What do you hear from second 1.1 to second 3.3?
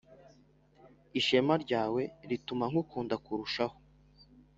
ishema ryawe rituma nkukunda